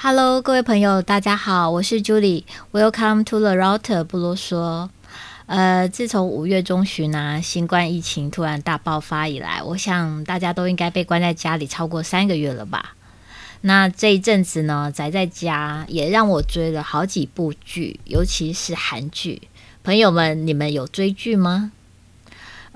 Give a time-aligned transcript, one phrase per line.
[0.00, 2.44] Hello，各位朋友，大家好，我是 Julie。
[2.70, 4.88] Welcome to the Router 不啰嗦。
[5.46, 12.94] 呃，自从五月中旬呢、啊，新冠疫情突然大爆发以来，我想大家都应该被关在家里超过三个月了吧？
[13.62, 19.42] 那这一阵子呢，宅在家也让我追了好几部剧，尤其是韩剧。
[19.82, 21.72] 朋友们，你们有追剧吗？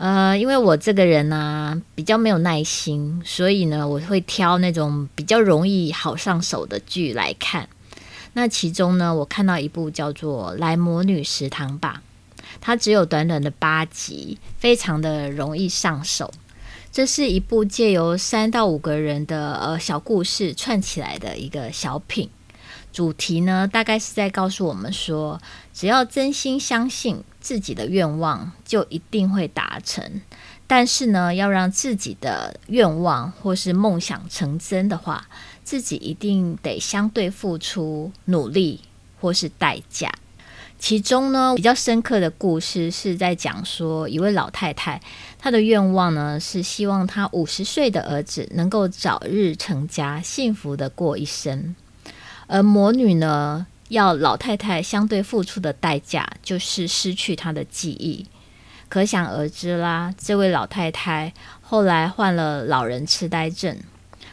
[0.02, 7.68] 呃，因为我这个人呢、比较没有耐心，所以呢，我会挑那种比较容易好上手的剧来看。
[8.32, 12.02] 那其中呢，我看到一部叫做《来魔女食堂吧》，
[12.60, 16.34] 它只有短短的八集，非常的容易上手。
[16.90, 22.28] 这是一部借由三到五个人的呃小故事串起来的一个小品。
[22.92, 25.40] 主题呢，大概是在告诉我们说，
[25.72, 30.22] 只要真心相信自己的愿望，就一定会达成。
[30.66, 35.28] 但是呢，要让自己的愿望或是梦想成真的话，
[35.62, 38.80] 自己一定得相对付出努力
[39.20, 40.10] 或是代价。
[40.78, 45.00] 其中呢，比较深刻的故事是在讲说，一位老太太，
[45.38, 51.76] 她的愿望呢是希望她五十岁的儿子能够早日成家，幸福的过一生。
[52.48, 58.24] 而魔女呢，要老太太相对付出的代价就是失去她的记忆，
[58.88, 60.14] 可想而知啦。
[60.16, 63.78] 这位老太太后来患了老人痴呆症。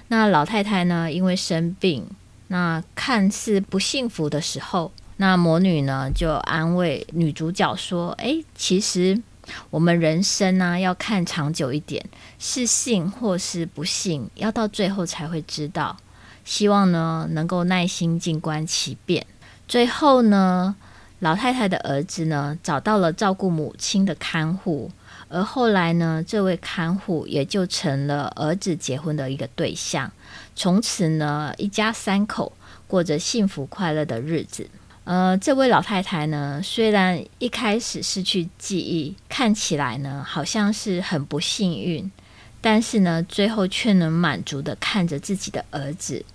[0.08, 2.08] 那老太太呢，因为生病，
[2.48, 9.22] 那看似不幸福的时候，那魔女呢就安慰女主角说：“诶，其实
[9.70, 12.06] 我们人生呢，要看长久一点，
[12.40, 15.98] 是幸或是不幸，要到最后才会知道。”
[16.46, 19.28] 希望呢能够耐心静观其变。
[19.70, 20.76] 最后呢，
[21.20, 24.90] 老太太的儿子呢找到了照顾母亲的看护，
[25.28, 30.12] 而后来呢，这位看护也就成了儿子结婚的一个对象。
[30.56, 32.52] 从此呢，一家三口
[32.88, 34.68] 过着幸福快乐的日子。
[35.04, 42.12] 呃，这位老太太呢，虽然一开始失去记忆，看起来呢好像是很不幸运，
[42.60, 46.26] 但是呢，最后却能满足地看着自己的儿子。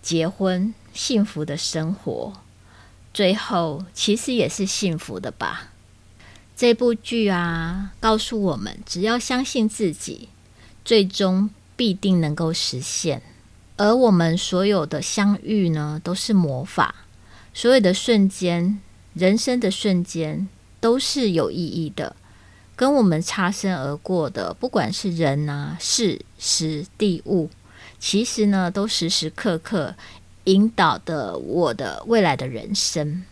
[0.00, 2.32] 结婚，幸福的生活，
[3.18, 5.72] 最后其实也是幸福的吧。
[6.56, 10.28] 这部剧啊，告诉我们，只要相信自己，
[10.84, 13.20] 最终必定能够实现。
[13.76, 16.94] 而我们所有的相遇呢，都是魔法。
[17.52, 18.80] 所有的瞬间，
[19.14, 20.46] 人生的瞬间，
[20.78, 22.14] 都是有意义的。
[22.76, 27.50] 跟我们擦身而过的，不管是人啊、事、时、地、物。
[27.98, 29.96] 其实呢，都时时刻刻
[30.48, 33.22] 引导的我的未来的人生，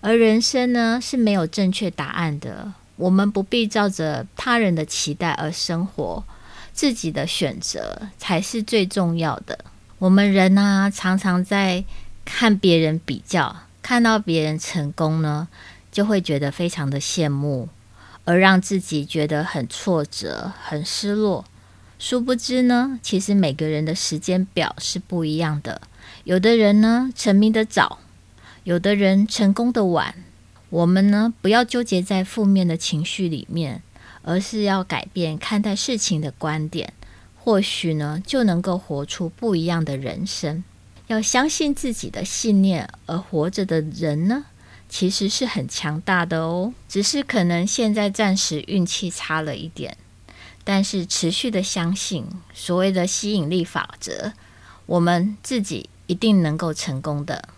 [0.00, 2.72] 而人生呢是没有正确答案的。
[2.94, 6.22] 我们不必照着他人的期待而生活，
[6.72, 9.58] 自己的选择才是最重要的。
[9.98, 11.84] 我们人呢，常常在
[12.24, 15.48] 看别人比较，看到别人成功呢，
[15.90, 17.68] 就会觉得非常的羡慕，
[18.24, 21.44] 而让自己觉得很挫折、很失落。
[21.98, 25.80] 殊不知呢，其实每个人的时间表是不一样的。
[26.30, 27.98] 有的人呢，成名的早，
[28.62, 30.14] 有的人成功的晚。
[30.68, 33.82] 我们呢，不要纠结在负面的情绪里面，
[34.22, 36.92] 而是要改变看待事情的观点。
[37.36, 40.62] 或许呢，就能够活出不一样的人生。
[41.08, 44.44] 要相信自己的信念，而活着的人呢，
[44.88, 46.72] 其实是很强大的哦。
[46.88, 49.96] 只是可能现在暂时运气差了一点。
[50.62, 52.24] 但是持续的相信
[52.54, 54.32] 所谓的吸引力法则，
[54.86, 57.48] 我们自己一定能够成功的。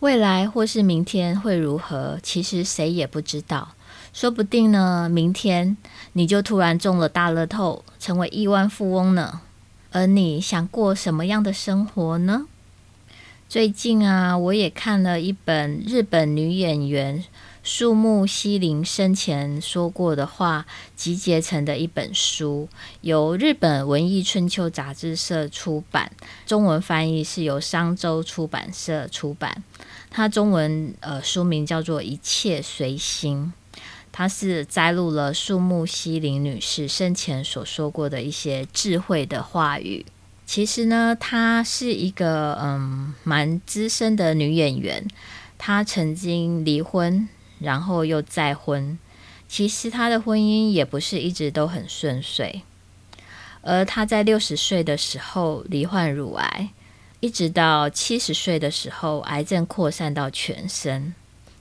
[0.00, 3.74] 未来或是明天会如何，其实谁也不知道。
[4.14, 5.76] 说不定呢，明天
[6.14, 9.42] 你就突然中了大乐透，成为亿万富翁呢。
[9.90, 12.46] 而你想过什么样的生活呢？
[13.46, 17.22] 最近啊，我也看了一本日本女演员。
[17.62, 20.66] 树木希林生前说过的话
[20.96, 22.68] 集结成的一本书，
[23.02, 26.10] 由日本文艺春秋杂志社出版，
[26.44, 29.62] 中文翻译是由商周出版社出版。
[30.10, 33.52] 它中文呃书名叫做《一切随心》，
[34.10, 40.04] 它是摘录了树木希林女士生前所说过的一些智慧的话语。
[40.44, 45.06] 其实呢，她是一个嗯蛮资深的女演员，
[45.56, 47.28] 她曾经离婚。
[47.62, 48.98] 然后又再婚，
[49.48, 52.62] 其实他的婚姻也不是一直都很顺遂。
[53.62, 56.70] 而他在六十岁的时候罹患乳癌，
[57.20, 61.14] 一直到七十岁的时候，癌症扩散到全身，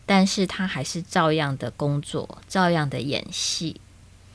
[0.06, 3.80] 但是他还是照样的工作，照样的演戏。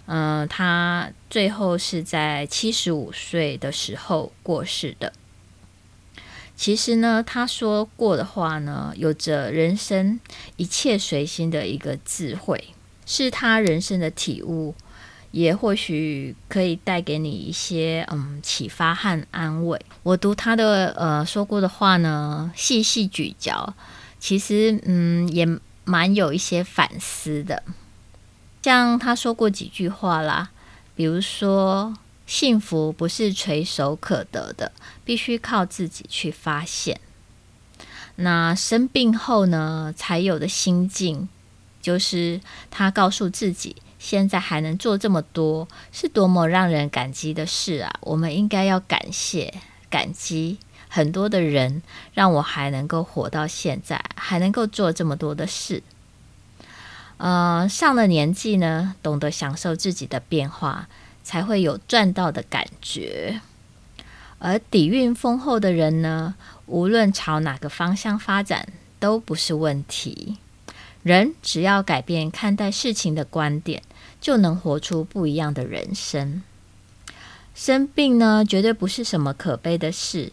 [0.06, 5.12] 嗯、他最后是在七十五岁的时候过世的。
[6.56, 10.18] 其实呢，他说过的话呢，有着人生
[10.56, 12.72] 一切随心的一个智慧，
[13.04, 14.74] 是他人生的体悟，
[15.32, 19.78] 也或许可以带给你一些嗯启发和安慰。
[20.02, 23.74] 我读他的呃说过的话呢，细细咀嚼，
[24.18, 25.46] 其实嗯也
[25.84, 27.62] 蛮有一些反思的。
[28.62, 30.48] 像他说过几句话啦，
[30.94, 31.94] 比如说。
[32.26, 34.72] 幸福不是垂手可得的，
[35.04, 37.00] 必须靠自己去发现。
[38.16, 41.28] 那生病后呢，才有的心境，
[41.80, 42.40] 就是
[42.70, 47.94] 他告诉自己，现在还能做这么多，是多么让人感激的事啊！
[48.00, 49.54] 我们应该要感谢、
[49.88, 50.58] 感激
[50.88, 51.82] 很多的人，
[52.14, 55.82] 让我还能够活到现在，还能够做这么多的事。
[57.18, 60.88] 呃，上了年纪呢，懂得享受自己的变化。
[61.26, 63.40] 才会有赚到的感觉，
[64.38, 66.36] 而底蕴丰厚的人呢，
[66.66, 68.68] 无论朝哪个方向发展
[69.00, 70.36] 都不是问题。
[71.02, 73.82] 人只要改变看待事情的观点，
[74.20, 76.44] 就能活出不一样的人生。
[77.56, 80.30] 生病呢，绝对不是什么可悲的事。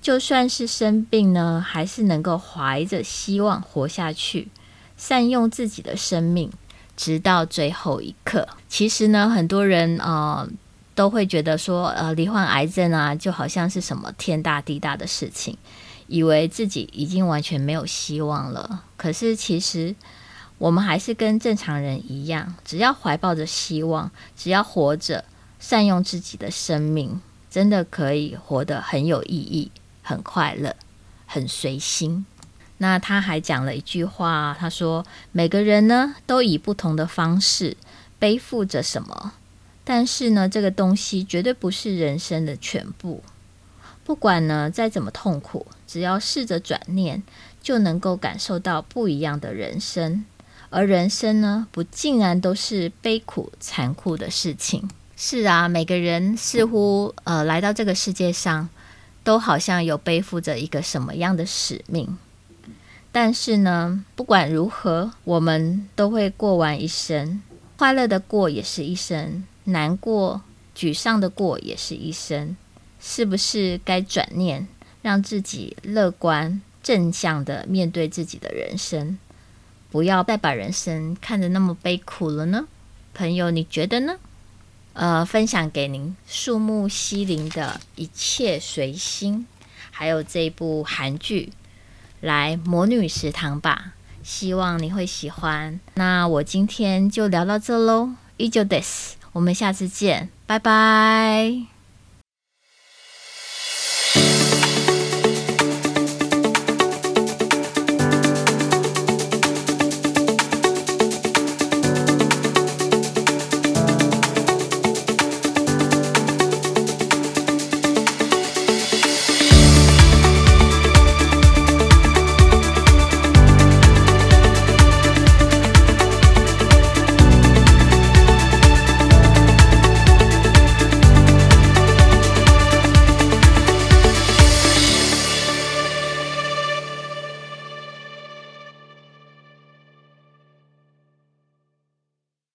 [0.00, 4.48] 就算是生病呢，还是能够怀着希望活下去，
[4.96, 6.50] 善用自己的生命。
[7.00, 10.46] 直到最后一刻，其实呢，很多人呃
[10.94, 15.56] 都会觉得说，呃，罹患癌症啊，就好像是什么天大地大的事情，
[16.08, 18.84] 以为自己已经完全没有希望了。
[18.98, 19.94] 可是其实
[20.58, 25.24] 我们还是跟正常人一样，只要怀抱着希望，只要活着，
[25.58, 27.18] 善用自己的生命，
[27.50, 29.70] 真的可以活得很有意义、
[30.02, 30.76] 很快乐、
[31.24, 32.26] 很随心。
[32.82, 37.76] 那他还讲了一句话，他说：“每个人呢，都以不同的方式
[38.18, 39.32] 背负着什么，
[39.84, 43.22] 但是呢，这个东西绝对不是人生的全部。
[44.02, 47.22] 不管呢再怎么痛苦，只要试着转念，
[47.62, 50.24] 就能够感受到不一样的人生。
[50.70, 54.88] 而人生呢，不竟然都是悲苦残酷的事情。
[55.16, 58.70] 是啊，每个人似乎呃来到这个世界上，
[59.22, 62.16] 都好像有背负着一个什么样的使命。”
[63.12, 67.42] 但是呢，不管如何，我们都会过完一生，
[67.76, 70.42] 快乐的过也是一生，难过、
[70.76, 72.56] 沮丧的过也是一生。
[73.02, 74.68] 是不是该转念，
[75.00, 79.18] 让自己乐观、正向的面对自己的人生，
[79.90, 82.68] 不要再把人生看得那么悲苦了呢？
[83.14, 84.16] 朋友，你觉得呢？
[84.92, 89.46] 呃，分享给您，树木希林的一切随心，
[89.90, 91.50] 还有这部韩剧。
[92.20, 95.80] 来魔女食堂吧，希望你会喜欢。
[95.94, 99.14] 那我今天就聊到这喽，依旧 this，。
[99.32, 101.79] 我们下次见，拜拜。